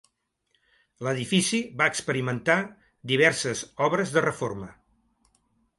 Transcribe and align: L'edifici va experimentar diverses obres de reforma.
L'edifici 1.07 1.59
va 1.83 1.89
experimentar 1.93 2.57
diverses 3.13 3.63
obres 3.91 4.17
de 4.19 4.27
reforma. 4.31 4.77